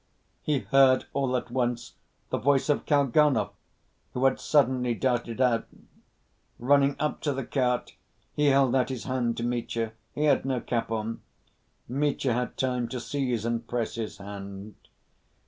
[0.41, 1.93] he heard all at once
[2.31, 3.51] the voice of Kalganov,
[4.15, 5.67] who had suddenly darted out.
[6.57, 7.93] Running up to the cart
[8.33, 9.93] he held out his hand to Mitya.
[10.15, 11.21] He had no cap on.
[11.87, 14.73] Mitya had time to seize and press his hand.